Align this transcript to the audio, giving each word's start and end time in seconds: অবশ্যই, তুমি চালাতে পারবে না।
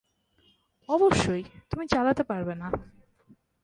অবশ্যই, 0.89 1.43
তুমি 1.69 1.87
চালাতে 1.87 2.23
পারবে 2.23 2.53
না। 2.55 2.67